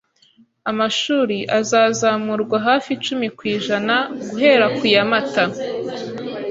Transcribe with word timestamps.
Amashuri 0.71 1.37
azazamurwa 1.59 2.57
hafi 2.67 2.89
icumi 2.97 3.27
ku 3.37 3.41
ijana 3.55 3.95
guhera 4.29 4.65
ku 4.77 4.83
ya 4.93 5.03
Mata. 5.11 5.45